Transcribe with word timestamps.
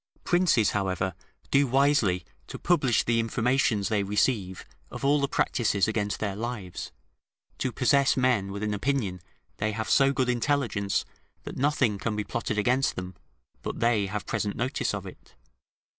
Princes, 0.23 0.71
however, 0.71 1.13
do 1.51 1.67
wisely 1.67 2.25
to 2.47 2.57
publish 2.57 3.03
the 3.03 3.19
informations 3.19 3.87
they 3.87 4.01
receive 4.01 4.65
of 4.89 5.05
all 5.05 5.21
the 5.21 5.27
practices 5.27 5.87
against 5.87 6.19
their 6.19 6.35
lives, 6.35 6.91
to 7.59 7.71
possess 7.71 8.17
men 8.17 8.51
with 8.51 8.63
an 8.63 8.73
opinion 8.73 9.21
they 9.57 9.73
have 9.73 9.91
so 9.91 10.11
good 10.11 10.27
intelligence 10.27 11.05
that 11.43 11.55
nothing 11.57 11.99
can 11.99 12.15
be 12.15 12.23
plotted 12.23 12.57
against 12.57 12.95
them, 12.95 13.15
but 13.61 13.79
they 13.79 14.07
have 14.07 14.25
present 14.25 14.55
notice 14.55 14.91
of 14.95 15.05
it. 15.05 15.35